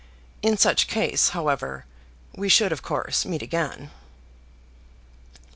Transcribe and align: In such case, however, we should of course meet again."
In 0.41 0.57
such 0.57 0.87
case, 0.87 1.29
however, 1.29 1.85
we 2.35 2.49
should 2.49 2.71
of 2.71 2.81
course 2.81 3.23
meet 3.23 3.43
again." 3.43 3.91